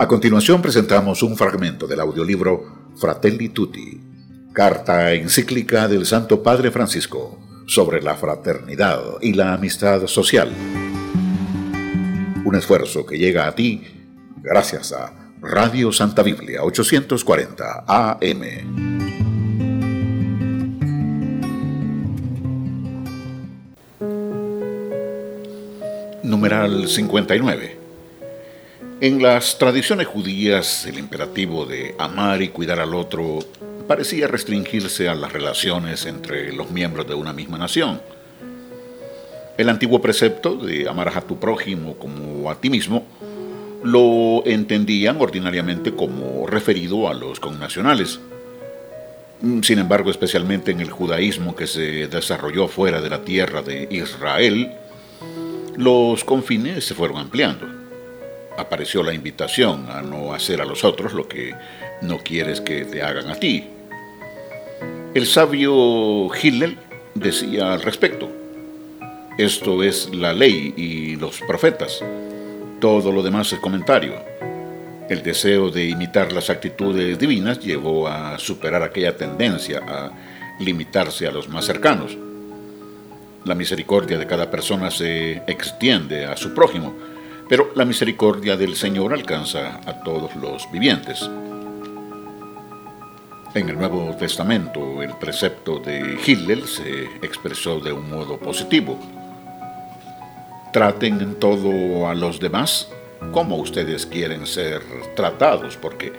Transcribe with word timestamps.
A 0.00 0.06
continuación 0.06 0.62
presentamos 0.62 1.24
un 1.24 1.36
fragmento 1.36 1.88
del 1.88 1.98
audiolibro 1.98 2.92
Fratelli 2.94 3.48
Tutti, 3.48 4.00
carta 4.52 5.12
encíclica 5.12 5.88
del 5.88 6.06
Santo 6.06 6.40
Padre 6.40 6.70
Francisco 6.70 7.40
sobre 7.66 8.00
la 8.00 8.14
fraternidad 8.14 9.00
y 9.20 9.32
la 9.32 9.54
amistad 9.54 10.06
social. 10.06 10.52
Un 12.44 12.54
esfuerzo 12.54 13.04
que 13.04 13.18
llega 13.18 13.48
a 13.48 13.56
ti 13.56 13.82
gracias 14.36 14.92
a 14.92 15.32
Radio 15.40 15.90
Santa 15.90 16.22
Biblia 16.22 16.62
840 16.62 17.84
AM. 17.88 18.42
Numeral 26.22 26.86
59. 26.86 27.77
En 29.00 29.22
las 29.22 29.58
tradiciones 29.58 30.08
judías, 30.08 30.84
el 30.84 30.98
imperativo 30.98 31.64
de 31.64 31.94
amar 32.00 32.42
y 32.42 32.48
cuidar 32.48 32.80
al 32.80 32.96
otro 32.96 33.38
parecía 33.86 34.26
restringirse 34.26 35.08
a 35.08 35.14
las 35.14 35.32
relaciones 35.32 36.04
entre 36.04 36.52
los 36.52 36.72
miembros 36.72 37.06
de 37.06 37.14
una 37.14 37.32
misma 37.32 37.58
nación. 37.58 38.00
El 39.56 39.68
antiguo 39.68 40.02
precepto 40.02 40.56
de 40.56 40.88
amar 40.88 41.16
a 41.16 41.20
tu 41.20 41.38
prójimo 41.38 41.94
como 41.94 42.50
a 42.50 42.60
ti 42.60 42.70
mismo 42.70 43.06
lo 43.84 44.44
entendían 44.44 45.20
ordinariamente 45.20 45.94
como 45.94 46.48
referido 46.48 47.08
a 47.08 47.14
los 47.14 47.38
connacionales. 47.38 48.18
Sin 49.62 49.78
embargo, 49.78 50.10
especialmente 50.10 50.72
en 50.72 50.80
el 50.80 50.90
judaísmo 50.90 51.54
que 51.54 51.68
se 51.68 52.08
desarrolló 52.08 52.66
fuera 52.66 53.00
de 53.00 53.10
la 53.10 53.22
tierra 53.22 53.62
de 53.62 53.86
Israel, 53.92 54.72
los 55.76 56.24
confines 56.24 56.84
se 56.84 56.96
fueron 56.96 57.18
ampliando. 57.18 57.77
Apareció 58.58 59.02
la 59.02 59.14
invitación 59.14 59.86
a 59.88 60.02
no 60.02 60.34
hacer 60.34 60.60
a 60.60 60.66
los 60.66 60.84
otros 60.84 61.14
lo 61.14 61.26
que 61.26 61.54
no 62.02 62.18
quieres 62.18 62.60
que 62.60 62.84
te 62.84 63.02
hagan 63.02 63.30
a 63.30 63.36
ti. 63.36 63.66
El 65.14 65.26
sabio 65.26 66.28
Hillel 66.34 66.76
decía 67.14 67.72
al 67.72 67.82
respecto, 67.82 68.30
esto 69.38 69.82
es 69.82 70.14
la 70.14 70.34
ley 70.34 70.74
y 70.76 71.16
los 71.16 71.40
profetas 71.40 72.02
todo 72.80 73.10
lo 73.10 73.22
demás 73.22 73.52
es 73.52 73.58
comentario. 73.58 74.14
El 75.08 75.22
deseo 75.22 75.70
de 75.70 75.86
imitar 75.86 76.32
las 76.32 76.50
actitudes 76.50 77.18
divinas 77.18 77.58
llevó 77.58 78.06
a 78.06 78.38
superar 78.38 78.82
aquella 78.82 79.16
tendencia 79.16 79.80
a 79.86 80.12
limitarse 80.60 81.26
a 81.26 81.32
los 81.32 81.48
más 81.48 81.64
cercanos. 81.64 82.16
La 83.44 83.54
misericordia 83.54 84.18
de 84.18 84.26
cada 84.26 84.50
persona 84.50 84.90
se 84.90 85.42
extiende 85.46 86.26
a 86.26 86.36
su 86.36 86.54
prójimo, 86.54 86.94
pero 87.48 87.70
la 87.74 87.84
misericordia 87.84 88.56
del 88.56 88.76
Señor 88.76 89.12
alcanza 89.12 89.80
a 89.86 90.02
todos 90.02 90.34
los 90.36 90.70
vivientes. 90.70 91.28
En 93.54 93.68
el 93.68 93.78
Nuevo 93.78 94.14
Testamento, 94.16 95.02
el 95.02 95.14
precepto 95.14 95.78
de 95.78 96.18
Hillel 96.26 96.66
se 96.66 97.04
expresó 97.22 97.80
de 97.80 97.92
un 97.92 98.10
modo 98.10 98.38
positivo 98.38 98.98
Traten 100.72 101.20
en 101.22 101.34
todo 101.36 102.08
a 102.08 102.14
los 102.14 102.38
demás 102.38 102.88
como 103.32 103.56
ustedes 103.56 104.04
quieren 104.04 104.46
ser 104.46 104.82
tratados, 105.16 105.78
porque 105.78 106.12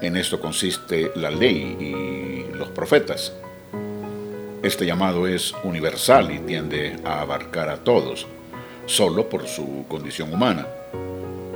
en 0.00 0.16
esto 0.16 0.40
consiste 0.40 1.12
la 1.16 1.30
ley 1.30 1.76
y 1.78 2.56
los 2.56 2.68
profetas. 2.70 3.32
Este 4.62 4.86
llamado 4.86 5.26
es 5.26 5.54
universal 5.64 6.30
y 6.32 6.38
tiende 6.38 6.96
a 7.04 7.20
abarcar 7.20 7.68
a 7.68 7.76
todos, 7.84 8.26
solo 8.86 9.28
por 9.28 9.46
su 9.46 9.84
condición 9.88 10.32
humana, 10.32 10.66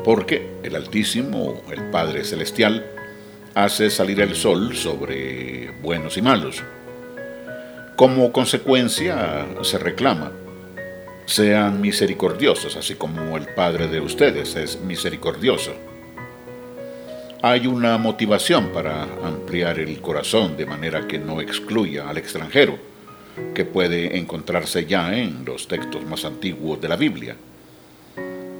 porque 0.05 0.58
el 0.62 0.77
Altísimo, 0.77 1.62
el 1.70 1.91
Padre 1.91 2.25
Celestial, 2.25 2.84
hace 3.55 3.91
salir 3.91 4.20
el 4.20 4.34
sol 4.34 4.77
sobre 4.77 5.70
buenos 5.83 6.17
y 6.17 6.22
malos. 6.22 6.63
Como 7.96 8.33
consecuencia 8.33 9.46
se 9.63 9.79
reclama 9.79 10.33
sean 11.27 11.80
misericordiosos, 11.80 12.77
así 12.77 12.96
como 12.96 13.36
el 13.36 13.46
Padre 13.46 13.89
de 13.89 14.01
ustedes 14.01 14.57
es 14.57 14.80
misericordioso. 14.80 15.73
Hay 17.40 17.67
una 17.67 17.98
motivación 17.98 18.68
para 18.68 19.02
ampliar 19.02 19.79
el 19.79 20.01
corazón 20.01 20.57
de 20.57 20.67
manera 20.67 21.07
que 21.07 21.18
no 21.18 21.40
excluya 21.40 22.08
al 22.08 22.18
extranjero, 22.18 22.79
que 23.55 23.64
puede 23.64 24.17
encontrarse 24.18 24.86
ya 24.86 25.17
en 25.17 25.45
los 25.45 25.68
textos 25.68 26.05
más 26.05 26.24
antiguos 26.24 26.80
de 26.80 26.89
la 26.89 26.96
Biblia. 26.96 27.36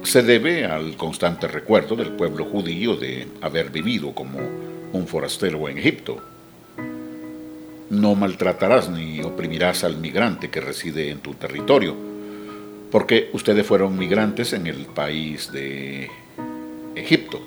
Se 0.03 0.21
debe 0.21 0.65
al 0.65 0.95
constante 0.97 1.47
recuerdo 1.47 1.95
del 1.95 2.11
pueblo 2.11 2.45
judío 2.45 2.95
de 2.95 3.27
haber 3.41 3.69
vivido 3.69 4.13
como 4.13 4.39
un 4.93 5.07
forastero 5.07 5.67
en 5.67 5.77
Egipto. 5.77 6.21
No 7.89 8.15
maltratarás 8.15 8.89
ni 8.89 9.21
oprimirás 9.21 9.83
al 9.83 9.97
migrante 9.97 10.49
que 10.49 10.61
reside 10.61 11.09
en 11.09 11.19
tu 11.19 11.33
territorio, 11.33 11.95
porque 12.91 13.29
ustedes 13.33 13.65
fueron 13.65 13.97
migrantes 13.97 14.53
en 14.53 14.67
el 14.67 14.85
país 14.85 15.51
de 15.51 16.09
Egipto. 16.95 17.41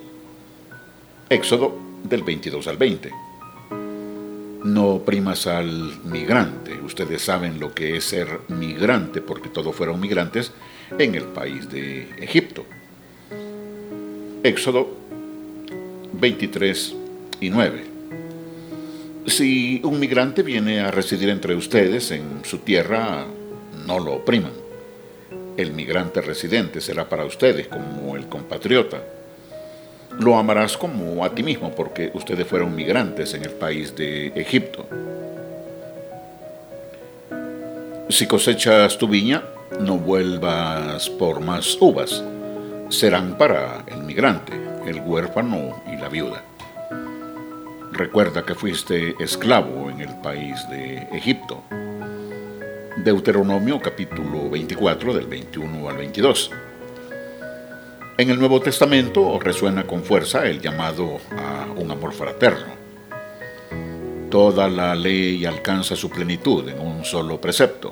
Éxodo 1.28 1.76
del 2.04 2.22
22 2.22 2.66
al 2.68 2.76
20. 2.76 3.27
No 4.68 5.02
primas 5.04 5.46
al 5.46 6.02
migrante. 6.04 6.74
Ustedes 6.80 7.22
saben 7.22 7.58
lo 7.58 7.74
que 7.74 7.96
es 7.96 8.04
ser 8.04 8.28
migrante 8.48 9.20
porque 9.20 9.48
todos 9.48 9.74
fueron 9.74 10.00
migrantes 10.00 10.52
en 10.98 11.14
el 11.14 11.24
país 11.24 11.70
de 11.70 12.08
Egipto. 12.18 12.64
Éxodo 14.42 14.88
23 16.12 16.94
y 17.40 17.50
9. 17.50 17.84
Si 19.26 19.80
un 19.84 19.98
migrante 19.98 20.42
viene 20.42 20.80
a 20.80 20.90
residir 20.90 21.28
entre 21.28 21.54
ustedes 21.54 22.10
en 22.10 22.44
su 22.44 22.58
tierra, 22.58 23.26
no 23.86 23.98
lo 23.98 24.14
opriman 24.14 24.68
el 25.58 25.72
migrante 25.72 26.20
residente 26.20 26.80
será 26.80 27.08
para 27.08 27.24
ustedes 27.24 27.66
como 27.66 28.14
el 28.14 28.28
compatriota. 28.28 29.02
Lo 30.18 30.36
amarás 30.36 30.76
como 30.76 31.24
a 31.24 31.34
ti 31.34 31.42
mismo 31.42 31.70
porque 31.70 32.10
ustedes 32.14 32.46
fueron 32.46 32.74
migrantes 32.74 33.34
en 33.34 33.44
el 33.44 33.52
país 33.52 33.94
de 33.94 34.28
Egipto. 34.28 34.86
Si 38.08 38.26
cosechas 38.26 38.98
tu 38.98 39.06
viña, 39.06 39.44
no 39.80 39.98
vuelvas 39.98 41.08
por 41.10 41.40
más 41.40 41.76
uvas. 41.80 42.22
Serán 42.88 43.36
para 43.38 43.84
el 43.86 44.02
migrante, 44.02 44.52
el 44.86 45.00
huérfano 45.00 45.82
y 45.92 45.96
la 45.96 46.08
viuda. 46.08 46.42
Recuerda 47.92 48.44
que 48.44 48.54
fuiste 48.54 49.14
esclavo 49.20 49.90
en 49.90 50.00
el 50.00 50.14
país 50.20 50.68
de 50.70 51.08
Egipto 51.12 51.62
Deuteronomio 53.04 53.80
capítulo 53.80 54.50
24 54.50 55.14
del 55.14 55.26
21 55.28 55.88
al 55.88 55.96
22. 55.98 56.50
En 58.18 58.30
el 58.30 58.38
Nuevo 58.38 58.60
Testamento 58.60 59.38
resuena 59.38 59.84
con 59.84 60.02
fuerza 60.02 60.44
el 60.44 60.60
llamado 60.60 61.18
a 61.36 61.66
un 61.76 61.90
amor 61.90 62.12
fraterno. 62.12 62.74
Toda 64.30 64.68
la 64.68 64.94
ley 64.94 65.46
alcanza 65.46 65.96
su 65.96 66.10
plenitud 66.10 66.68
en 66.68 66.80
un 66.80 67.04
solo 67.04 67.40
precepto. 67.40 67.90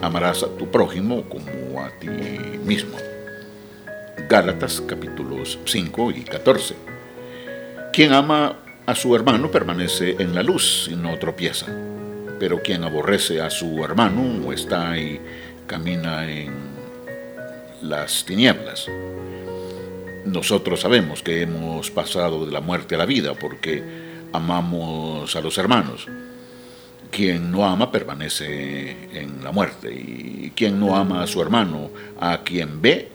Amarás 0.00 0.44
a 0.44 0.48
tu 0.56 0.70
prójimo 0.70 1.24
como 1.28 1.82
a 1.82 1.90
ti 1.98 2.08
mismo. 2.08 2.96
Gálatas 4.28 4.80
capítulos 4.80 5.58
5 5.64 6.12
y 6.12 6.22
14. 6.22 6.74
Quien 7.92 8.12
ama 8.12 8.56
a 8.86 8.94
su 8.94 9.14
hermano 9.14 9.50
permanece 9.50 10.16
en 10.18 10.34
la 10.34 10.42
luz 10.42 10.88
y 10.90 10.94
no 10.94 11.18
tropieza 11.18 11.66
pero 12.38 12.60
quien 12.62 12.84
aborrece 12.84 13.40
a 13.40 13.50
su 13.50 13.82
hermano 13.84 14.52
está 14.52 14.98
y 14.98 15.20
camina 15.66 16.30
en 16.30 16.73
las 17.84 18.24
tinieblas. 18.24 18.86
Nosotros 20.24 20.80
sabemos 20.80 21.22
que 21.22 21.42
hemos 21.42 21.90
pasado 21.90 22.46
de 22.46 22.52
la 22.52 22.60
muerte 22.60 22.94
a 22.94 22.98
la 22.98 23.06
vida 23.06 23.34
porque 23.34 23.82
amamos 24.32 25.36
a 25.36 25.40
los 25.40 25.58
hermanos. 25.58 26.06
Quien 27.10 27.52
no 27.52 27.64
ama 27.64 27.92
permanece 27.92 28.90
en 29.12 29.44
la 29.44 29.52
muerte 29.52 29.92
y 29.94 30.52
quien 30.56 30.80
no 30.80 30.96
ama 30.96 31.22
a 31.22 31.26
su 31.26 31.40
hermano, 31.40 31.90
a 32.18 32.42
quien 32.42 32.80
ve, 32.80 33.10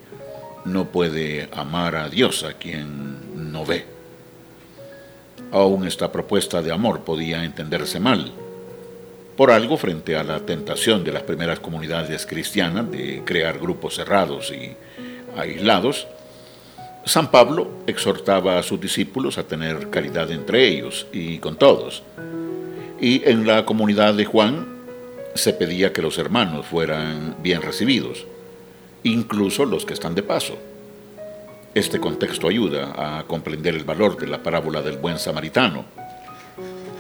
no 0.66 0.86
puede 0.86 1.50
amar 1.52 1.96
a 1.96 2.08
Dios, 2.08 2.44
a 2.44 2.54
quien 2.54 3.52
no 3.52 3.66
ve. 3.66 3.86
Aún 5.52 5.88
esta 5.88 6.12
propuesta 6.12 6.62
de 6.62 6.72
amor 6.72 7.02
podía 7.02 7.44
entenderse 7.44 8.00
mal 8.00 8.32
por 9.40 9.52
algo 9.52 9.78
frente 9.78 10.18
a 10.18 10.24
la 10.26 10.42
tentación 10.42 11.06
de 11.06 11.14
las 11.14 11.24
primeras 11.24 11.62
comunidades 11.62 12.26
cristianas 12.26 12.92
de 12.92 13.22
crear 13.24 13.58
grupos 13.58 13.96
cerrados 13.96 14.52
y 14.52 14.76
aislados, 15.38 16.08
San 17.06 17.32
Pablo 17.32 17.72
exhortaba 17.88 18.60
a 18.60 18.64
sus 18.64 18.82
discípulos 18.82 19.38
a 19.38 19.44
tener 19.44 19.90
caridad 19.90 20.30
entre 20.30 20.68
ellos 20.68 21.08
y 21.14 21.38
con 21.38 21.56
todos. 21.56 22.04
Y 23.00 23.24
en 23.30 23.48
la 23.48 23.64
comunidad 23.64 24.14
de 24.14 24.26
Juan 24.26 24.68
se 25.36 25.54
pedía 25.54 25.94
que 25.94 26.02
los 26.02 26.18
hermanos 26.18 26.66
fueran 26.66 27.38
bien 27.42 27.62
recibidos, 27.62 28.26
incluso 29.04 29.64
los 29.64 29.86
que 29.86 29.94
están 29.94 30.16
de 30.16 30.24
paso. 30.24 30.58
Este 31.74 31.98
contexto 32.02 32.50
ayuda 32.50 33.20
a 33.20 33.24
comprender 33.24 33.74
el 33.74 33.86
valor 33.86 34.18
de 34.18 34.28
la 34.28 34.44
parábola 34.44 34.82
del 34.82 34.98
buen 34.98 35.18
samaritano. 35.18 35.86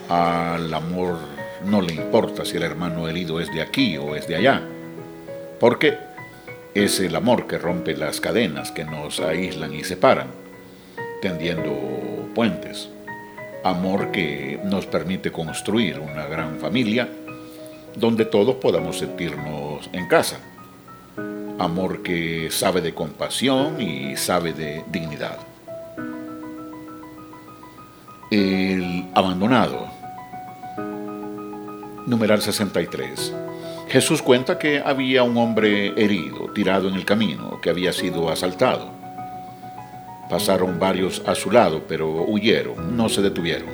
Al 0.08 0.74
amor 0.74 1.39
no 1.66 1.82
le 1.82 1.94
importa 1.94 2.46
si 2.46 2.58
el 2.58 2.64
hermano 2.64 3.08
herido 3.08 3.40
es 3.40 3.52
de 3.54 3.62
aquí 3.62 3.98
o 3.98 4.16
es 4.16 4.28
de 4.28 4.36
allá, 4.36 4.62
porque 5.60 5.98
es 6.74 7.00
el 7.00 7.16
amor 7.16 7.48
que 7.48 7.58
rompe 7.58 7.96
las 7.96 8.22
cadenas 8.22 8.72
que 8.72 8.86
nos 8.86 9.20
aíslan 9.20 9.74
y 9.74 9.84
separan, 9.84 10.28
tendiendo 11.22 12.30
puentes. 12.34 12.90
Amor 13.64 14.12
que 14.12 14.60
nos 14.64 14.86
permite 14.86 15.32
construir 15.32 16.00
una 16.00 16.26
gran 16.28 16.60
familia 16.60 17.10
donde 17.96 18.26
todos 18.26 18.56
podamos 18.56 19.00
sentirnos 19.00 19.90
en 19.92 20.08
casa 20.08 20.40
amor 21.60 22.02
que 22.02 22.50
sabe 22.52 22.82
de 22.82 22.94
compasión 22.94 23.82
y 23.82 24.16
sabe 24.16 24.54
de 24.54 24.84
dignidad. 24.90 25.38
El 28.32 29.06
abandonado. 29.14 29.99
Numeral 32.10 32.42
63. 32.42 33.36
Jesús 33.88 34.24
cuenta 34.24 34.58
que 34.58 34.82
había 34.84 35.22
un 35.22 35.38
hombre 35.38 35.90
herido, 35.90 36.50
tirado 36.56 36.90
en 36.90 36.96
el 36.96 37.06
camino, 37.06 37.62
que 37.62 37.70
había 37.70 37.94
sido 37.94 38.32
asaltado. 38.32 38.90
Pasaron 40.28 40.80
varios 40.80 41.22
a 41.28 41.36
su 41.36 41.52
lado, 41.52 41.84
pero 41.88 42.24
huyeron, 42.24 42.98
no 42.98 43.10
se 43.10 43.22
detuvieron. 43.22 43.70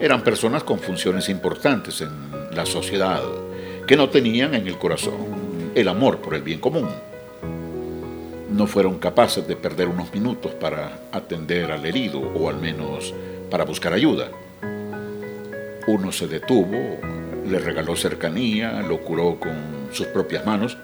Eran 0.00 0.24
personas 0.24 0.64
con 0.64 0.80
funciones 0.80 1.28
importantes 1.28 2.00
en 2.00 2.10
la 2.50 2.66
sociedad, 2.66 3.22
que 3.86 3.96
no 3.96 4.08
tenían 4.08 4.52
en 4.54 4.66
el 4.66 4.76
corazón 4.76 5.70
el 5.76 5.86
amor 5.86 6.18
por 6.18 6.34
el 6.34 6.42
bien 6.42 6.58
común. 6.58 6.88
No 8.50 8.66
fueron 8.66 8.98
capaces 8.98 9.46
de 9.46 9.54
perder 9.54 9.86
unos 9.86 10.12
minutos 10.12 10.50
para 10.54 10.98
atender 11.12 11.70
al 11.70 11.86
herido 11.86 12.18
o 12.18 12.48
al 12.48 12.56
menos 12.56 13.14
para 13.50 13.64
buscar 13.64 13.92
ayuda. 13.92 14.30
Uno 15.86 16.12
se 16.12 16.26
detuvo, 16.26 16.98
le 17.46 17.58
regaló 17.58 17.96
cercanía, 17.96 18.80
lo 18.82 19.00
curó 19.00 19.38
con 19.38 19.88
sus 19.92 20.06
propias 20.06 20.46
manos, 20.46 20.76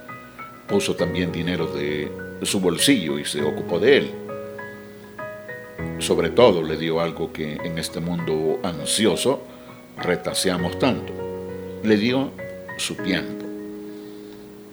puso 0.66 0.94
también 0.94 1.32
dinero 1.32 1.66
de 1.66 2.10
su 2.42 2.60
bolsillo 2.60 3.18
y 3.18 3.24
se 3.24 3.42
ocupó 3.42 3.78
de 3.78 3.96
él. 3.96 4.10
Sobre 5.98 6.30
todo 6.30 6.62
le 6.62 6.76
dio 6.76 7.00
algo 7.00 7.32
que 7.32 7.54
en 7.54 7.78
este 7.78 8.00
mundo 8.00 8.60
ansioso 8.62 9.42
retaseamos 9.96 10.78
tanto. 10.78 11.12
Le 11.82 11.96
dio 11.96 12.30
su 12.76 12.94
tiempo 12.94 13.40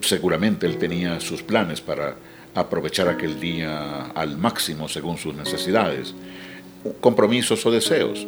Seguramente 0.01 0.65
él 0.65 0.77
tenía 0.77 1.19
sus 1.19 1.43
planes 1.43 1.81
para 1.81 2.15
aprovechar 2.55 3.09
aquel 3.09 3.39
día 3.39 4.05
al 4.15 4.37
máximo 4.37 4.87
según 4.87 5.17
sus 5.17 5.35
necesidades, 5.35 6.13
compromisos 7.01 7.65
o 7.65 7.71
deseos, 7.71 8.25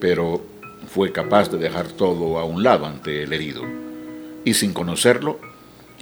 pero 0.00 0.42
fue 0.94 1.10
capaz 1.10 1.50
de 1.50 1.58
dejar 1.58 1.88
todo 1.88 2.38
a 2.38 2.44
un 2.44 2.62
lado 2.62 2.86
ante 2.86 3.24
el 3.24 3.32
herido 3.32 3.64
y 4.44 4.54
sin 4.54 4.72
conocerlo 4.72 5.40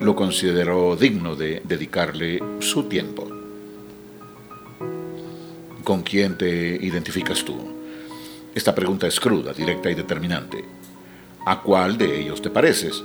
lo 0.00 0.14
consideró 0.14 0.96
digno 0.96 1.34
de 1.34 1.62
dedicarle 1.64 2.42
su 2.60 2.82
tiempo. 2.84 3.26
¿Con 5.82 6.02
quién 6.02 6.36
te 6.36 6.76
identificas 6.76 7.42
tú? 7.42 7.56
Esta 8.54 8.74
pregunta 8.74 9.06
es 9.06 9.18
cruda, 9.18 9.54
directa 9.54 9.90
y 9.90 9.94
determinante. 9.94 10.62
¿A 11.46 11.62
cuál 11.62 11.96
de 11.96 12.20
ellos 12.20 12.42
te 12.42 12.50
pareces? 12.50 13.02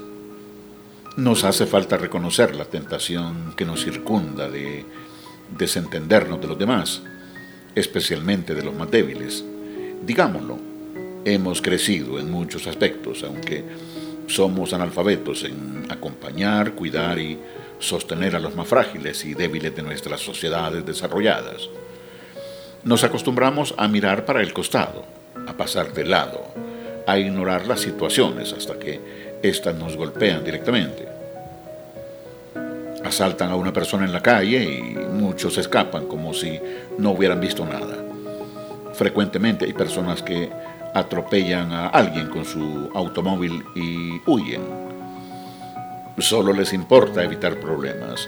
Nos 1.15 1.45
hace 1.45 1.65
falta 1.65 1.95
reconocer 1.95 2.53
la 2.53 2.65
tentación 2.65 3.53
que 3.55 3.63
nos 3.63 3.85
circunda 3.85 4.49
de 4.49 4.83
desentendernos 5.57 6.41
de 6.41 6.47
los 6.47 6.59
demás, 6.59 7.01
especialmente 7.75 8.55
de 8.55 8.63
los 8.63 8.75
más 8.75 8.91
débiles. 8.91 9.45
Digámoslo, 10.05 10.66
hemos 11.33 11.61
crecido 11.61 12.19
en 12.19 12.31
muchos 12.31 12.67
aspectos, 12.67 13.23
aunque 13.23 13.63
somos 14.27 14.73
analfabetos 14.73 15.43
en 15.43 15.85
acompañar, 15.89 16.73
cuidar 16.73 17.19
y 17.19 17.37
sostener 17.79 18.35
a 18.35 18.39
los 18.39 18.55
más 18.55 18.67
frágiles 18.67 19.23
y 19.25 19.33
débiles 19.33 19.75
de 19.75 19.83
nuestras 19.83 20.21
sociedades 20.21 20.85
desarrolladas. 20.85 21.69
Nos 22.83 23.03
acostumbramos 23.03 23.73
a 23.77 23.87
mirar 23.87 24.25
para 24.25 24.41
el 24.41 24.53
costado, 24.53 25.05
a 25.47 25.53
pasar 25.53 25.93
de 25.93 26.05
lado, 26.05 26.45
a 27.05 27.17
ignorar 27.17 27.67
las 27.67 27.81
situaciones 27.81 28.53
hasta 28.53 28.79
que 28.79 28.99
éstas 29.41 29.75
nos 29.75 29.95
golpean 29.95 30.43
directamente 30.43 31.17
asaltan 33.07 33.49
a 33.51 33.55
una 33.55 33.73
persona 33.73 34.05
en 34.05 34.13
la 34.13 34.21
calle 34.21 34.63
y 34.63 34.81
muchos 35.13 35.57
escapan 35.57 36.05
como 36.05 36.33
si 36.33 36.59
no 36.97 37.11
hubieran 37.11 37.39
visto 37.39 37.65
nada. 37.65 37.95
Frecuentemente 38.93 39.65
hay 39.65 39.73
personas 39.73 40.21
que 40.21 40.49
atropellan 40.97 41.71
a 41.71 41.87
alguien 41.87 42.27
con 42.27 42.45
su 42.45 42.89
automóvil 42.93 43.63
y 43.75 44.21
huyen. 44.25 44.61
Solo 46.17 46.53
les 46.53 46.73
importa 46.73 47.23
evitar 47.23 47.59
problemas. 47.59 48.27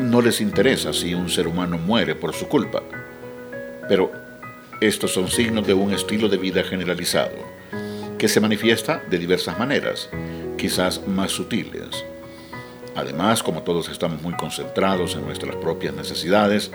No 0.00 0.20
les 0.20 0.40
interesa 0.40 0.92
si 0.92 1.14
un 1.14 1.28
ser 1.28 1.46
humano 1.46 1.78
muere 1.78 2.14
por 2.14 2.34
su 2.34 2.48
culpa. 2.48 2.82
Pero 3.88 4.10
estos 4.80 5.12
son 5.12 5.28
signos 5.28 5.66
de 5.66 5.74
un 5.74 5.92
estilo 5.92 6.28
de 6.28 6.36
vida 6.36 6.64
generalizado, 6.64 7.36
que 8.18 8.28
se 8.28 8.40
manifiesta 8.40 9.02
de 9.10 9.18
diversas 9.18 9.58
maneras, 9.58 10.08
quizás 10.56 11.06
más 11.06 11.32
sutiles 11.32 12.04
Además, 12.96 13.42
como 13.42 13.62
todos 13.62 13.88
estamos 13.88 14.22
muy 14.22 14.34
concentrados 14.34 15.16
en 15.16 15.24
nuestras 15.24 15.56
propias 15.56 15.94
necesidades, 15.94 16.70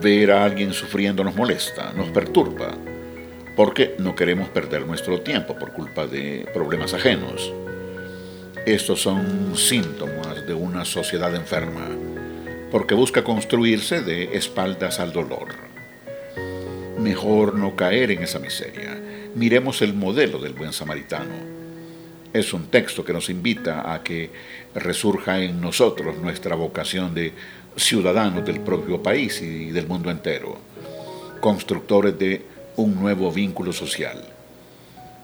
ver 0.00 0.30
a 0.30 0.44
alguien 0.44 0.72
sufriendo 0.72 1.24
nos 1.24 1.34
molesta, 1.34 1.92
nos 1.92 2.08
perturba, 2.10 2.76
porque 3.58 3.96
no 3.98 4.14
queremos 4.14 4.50
perder 4.50 4.86
nuestro 4.86 5.20
tiempo 5.20 5.58
por 5.58 5.72
culpa 5.72 6.06
de 6.06 6.46
problemas 6.54 6.94
ajenos. 6.94 7.52
Estos 8.64 9.02
son 9.02 9.56
síntomas 9.56 10.46
de 10.46 10.54
una 10.54 10.84
sociedad 10.84 11.34
enferma, 11.34 11.88
porque 12.70 12.94
busca 12.94 13.24
construirse 13.24 14.00
de 14.00 14.36
espaldas 14.36 15.00
al 15.00 15.12
dolor. 15.12 15.48
Mejor 17.00 17.56
no 17.56 17.74
caer 17.74 18.12
en 18.12 18.22
esa 18.22 18.38
miseria. 18.38 18.96
Miremos 19.34 19.82
el 19.82 19.92
modelo 19.92 20.38
del 20.38 20.52
buen 20.52 20.72
samaritano 20.72 21.58
es 22.32 22.52
un 22.52 22.66
texto 22.66 23.04
que 23.04 23.12
nos 23.12 23.30
invita 23.30 23.92
a 23.92 24.02
que 24.02 24.30
resurja 24.74 25.40
en 25.40 25.60
nosotros 25.60 26.18
nuestra 26.18 26.54
vocación 26.54 27.14
de 27.14 27.32
ciudadanos 27.74 28.44
del 28.44 28.60
propio 28.60 29.02
país 29.02 29.40
y 29.40 29.70
del 29.70 29.86
mundo 29.86 30.10
entero, 30.10 30.58
constructores 31.40 32.18
de 32.18 32.57
un 32.78 32.94
nuevo 32.94 33.30
vínculo 33.30 33.72
social. 33.72 34.24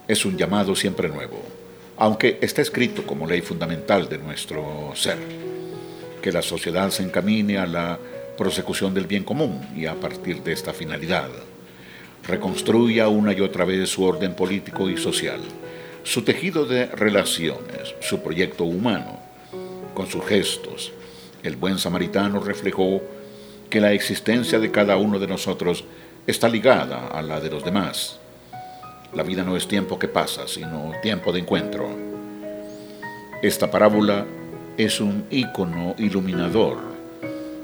Es 0.07 0.25
un 0.25 0.37
llamado 0.37 0.77
siempre 0.77 1.09
nuevo, 1.09 1.43
aunque 1.97 2.39
está 2.43 2.61
escrito 2.63 3.07
como 3.07 3.27
ley 3.27 3.41
fundamental 3.41 4.09
de 4.09 4.19
nuestro 4.19 4.93
ser, 4.95 5.19
que 6.21 6.33
la 6.33 6.43
sociedad 6.43 6.91
se 6.91 7.03
encamine 7.03 7.59
a 7.59 7.67
la 7.67 7.99
prosecución 8.37 8.93
del 8.93 9.07
bien 9.07 9.25
común 9.25 9.61
y 9.77 9.87
a 9.87 9.95
partir 9.95 10.43
de 10.43 10.53
esta 10.53 10.73
finalidad, 10.73 11.31
reconstruya 12.27 13.09
una 13.09 13.33
y 13.33 13.41
otra 13.41 13.65
vez 13.65 13.89
su 13.89 14.03
orden 14.03 14.35
político 14.35 14.91
y 14.91 14.97
social 14.97 15.41
su 16.05 16.21
tejido 16.23 16.67
de 16.67 16.87
relaciones, 16.87 17.95
su 18.01 18.21
proyecto 18.21 18.65
humano, 18.65 19.19
con 19.95 20.07
sus 20.07 20.25
gestos. 20.27 20.93
El 21.43 21.57
buen 21.57 21.79
samaritano 21.79 22.41
reflejó 22.41 23.01
que 23.71 23.81
la 23.81 23.93
existencia 23.93 24.59
de 24.59 24.71
cada 24.71 24.99
uno 24.99 25.19
de 25.19 25.27
nosotros 25.27 25.85
está 26.26 26.49
ligada 26.49 27.09
a 27.09 27.23
la 27.23 27.40
de 27.40 27.50
los 27.50 27.64
demás. 27.64 28.19
La 29.12 29.23
vida 29.23 29.45
no 29.45 29.57
es 29.57 29.69
tiempo 29.69 29.99
que 29.99 30.09
pasa, 30.09 30.49
sino 30.49 30.93
tiempo 31.02 31.33
de 31.33 31.40
encuentro. 31.40 31.88
Esta 33.43 33.71
parábola 33.71 34.25
es 34.76 35.00
un 35.00 35.26
ícono 35.31 35.95
iluminador, 35.99 36.78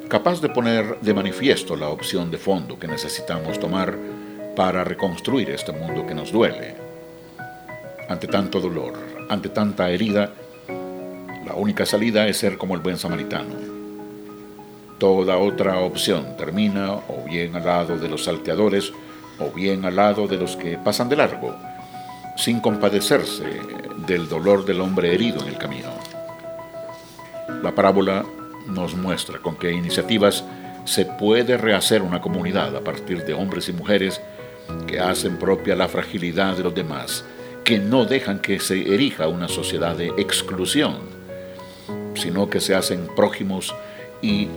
capaz 0.09 0.41
de 0.41 0.49
poner 0.49 1.01
de 1.01 1.15
manifiesto 1.15 1.77
la 1.77 1.89
opción 1.89 2.31
de 2.31 2.39
fondo 2.39 2.79
que 2.79 2.87
necesitamos 2.87 3.59
tomar 3.59 3.97
para 4.55 4.85
reconstruir 4.85 5.51
este 5.51 5.73
mundo 5.73 6.07
que 6.07 6.15
nos 6.15 6.31
duele 6.31 6.91
ante 8.11 8.27
tanto 8.27 8.59
dolor, 8.59 8.95
ante 9.29 9.51
tanta 9.51 9.89
herida, 9.89 10.33
la 11.47 11.55
única 11.55 11.87
salida 11.87 12.27
es 12.27 12.39
ser 12.39 12.59
como 12.59 12.75
el 12.75 12.81
buen 12.81 12.99
samaritano. 12.99 13.70
Toda 15.01 15.39
otra 15.39 15.79
opción 15.79 16.37
termina 16.37 16.93
o 16.93 17.25
bien 17.25 17.57
al 17.57 17.65
lado 17.65 17.97
de 17.97 18.07
los 18.07 18.25
salteadores 18.25 18.93
o 19.39 19.51
bien 19.51 19.87
al 19.87 19.97
lado 19.97 20.29
de 20.29 20.37
los 20.37 20.57
que 20.57 20.77
pasan 20.77 21.09
de 21.09 21.17
largo, 21.17 21.57
sin 22.37 22.61
compadecerse 22.61 23.45
del 24.07 24.29
dolor 24.29 24.67
del 24.67 24.83
hombre 24.83 25.15
herido 25.15 25.41
en 25.41 25.49
el 25.49 25.57
camino. 25.57 25.89
La 27.63 27.75
parábola 27.75 28.27
nos 28.67 28.95
muestra 28.95 29.39
con 29.39 29.57
qué 29.57 29.73
iniciativas 29.73 30.45
se 30.85 31.07
puede 31.07 31.57
rehacer 31.57 32.03
una 32.03 32.21
comunidad 32.21 32.77
a 32.77 32.81
partir 32.81 33.25
de 33.25 33.33
hombres 33.33 33.71
y 33.71 33.73
mujeres 33.73 34.21
que 34.87 35.01
hacen 35.01 35.39
propia 35.39 35.77
la 35.77 35.89
fragilidad 35.89 36.59
de 36.59 36.63
los 36.63 36.75
demás, 36.75 37.25
que 37.65 37.79
no 37.79 38.05
dejan 38.05 38.39
que 38.39 38.61
se 38.61 38.95
erija 38.95 39.29
una 39.29 39.49
sociedad 39.49 39.97
de 39.97 40.09
exclusión, 40.19 40.99
sino 42.15 42.51
que 42.51 42.61
se 42.61 42.75
hacen 42.75 43.09
prójimos 43.17 43.75
y 44.21 44.49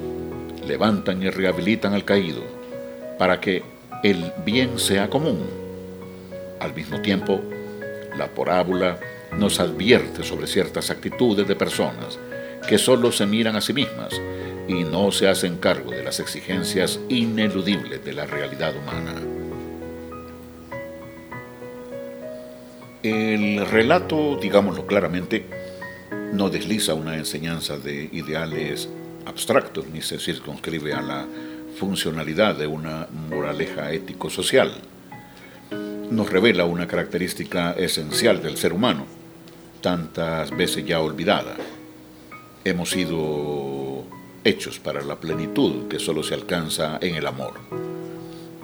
levantan 0.66 1.22
y 1.24 1.30
rehabilitan 1.30 1.94
al 1.94 2.06
caído, 2.06 2.42
para 3.18 3.40
que 3.40 3.64
el 4.04 4.32
bien 4.46 4.80
sea 4.80 5.10
común. 5.10 5.40
Al 6.60 6.74
mismo 6.74 7.02
tiempo, 7.02 7.42
la 8.18 8.28
parábola 8.28 9.00
nos 9.38 9.60
advierte 9.60 10.24
sobre 10.24 10.48
ciertas 10.48 10.90
actitudes 10.90 11.48
de 11.48 11.56
personas 11.56 12.20
que 12.68 12.78
solo 12.78 13.12
se 13.12 13.26
miran 13.26 13.56
a 13.56 13.62
sí 13.62 13.74
mismas 13.74 14.14
y 14.68 14.84
no 14.84 15.12
se 15.12 15.28
hacen 15.28 15.58
cargo 15.58 15.92
de 15.92 16.04
las 16.04 16.20
exigencias 16.20 17.00
ineludibles 17.10 18.04
de 18.04 18.14
la 18.14 18.26
realidad 18.26 18.74
humana. 18.76 19.14
El 23.04 23.66
relato, 23.68 24.38
digámoslo 24.42 24.86
claramente, 24.86 25.46
no 26.32 26.50
desliza 26.50 26.94
una 26.94 27.18
enseñanza 27.18 27.78
de 27.78 28.10
ideales 28.14 28.88
abstractos 29.26 29.88
ni 29.88 30.02
se 30.02 30.20
circunscribe 30.20 30.94
a 30.94 31.02
la 31.02 31.26
funcionalidad 31.78 32.56
de 32.56 32.68
una 32.68 33.08
moraleja 33.30 33.92
ético-social. 33.92 34.72
Nos 36.10 36.30
revela 36.30 36.66
una 36.66 36.88
característica 36.88 37.74
esencial 37.74 38.42
del 38.42 38.58
ser 38.58 38.74
humano, 38.74 39.06
tantas 39.82 40.56
veces 40.56 40.86
ya 40.86 41.00
olvidada. 41.00 41.56
Hemos 42.64 42.92
sido 42.92 44.06
hechos 44.44 44.80
para 44.80 45.02
la 45.02 45.20
plenitud 45.20 45.88
que 45.88 46.00
solo 46.00 46.24
se 46.24 46.34
alcanza 46.34 47.00
en 47.02 47.16
el 47.16 47.26
amor. 47.26 47.54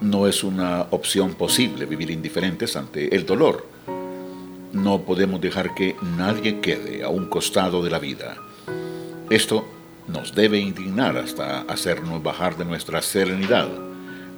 No 0.02 0.28
es 0.28 0.44
una 0.44 0.88
opción 0.92 1.34
posible 1.34 1.86
vivir 1.86 2.12
indiferentes 2.12 2.76
ante 2.76 3.14
el 3.16 3.26
dolor. 3.26 3.66
No 4.72 5.02
podemos 5.02 5.42
dejar 5.42 5.74
que 5.74 5.96
nadie 6.18 6.62
quede 6.62 7.04
a 7.04 7.10
un 7.10 7.26
costado 7.28 7.84
de 7.84 7.90
la 7.90 8.00
vida. 8.00 8.38
Esto 9.30 9.68
nos 10.12 10.34
debe 10.34 10.60
indignar 10.60 11.18
hasta 11.18 11.62
hacernos 11.62 12.22
bajar 12.22 12.58
de 12.58 12.66
nuestra 12.66 13.02
serenidad 13.02 13.68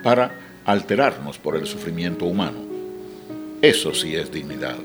para 0.03 0.37
alterarnos 0.65 1.37
por 1.37 1.55
el 1.55 1.65
sufrimiento 1.65 2.25
humano. 2.25 2.59
Eso 3.61 3.93
sí 3.93 4.15
es 4.15 4.31
dignidad. 4.31 4.77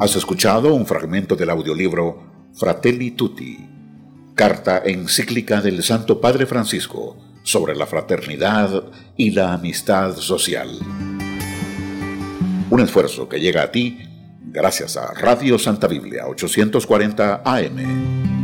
Has 0.00 0.16
escuchado 0.16 0.74
un 0.74 0.86
fragmento 0.86 1.36
del 1.36 1.50
audiolibro 1.50 2.22
Fratelli 2.52 3.12
Tutti, 3.12 3.58
carta 4.34 4.82
encíclica 4.84 5.60
del 5.60 5.82
Santo 5.82 6.20
Padre 6.20 6.46
Francisco 6.46 7.16
sobre 7.42 7.76
la 7.76 7.86
fraternidad 7.86 8.84
y 9.16 9.30
la 9.30 9.52
amistad 9.54 10.16
social. 10.16 10.70
Un 12.74 12.80
esfuerzo 12.80 13.28
que 13.28 13.38
llega 13.38 13.62
a 13.62 13.70
ti 13.70 14.00
gracias 14.46 14.96
a 14.96 15.14
Radio 15.14 15.60
Santa 15.60 15.86
Biblia 15.86 16.26
840 16.26 17.42
AM. 17.44 18.43